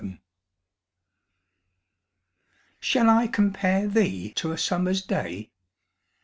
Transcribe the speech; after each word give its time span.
18 0.01 0.19
Shall 2.79 3.07
I 3.11 3.27
compare 3.27 3.87
thee 3.87 4.31
to 4.33 4.51
a 4.51 4.57
summer's 4.57 5.03
day? 5.05 5.51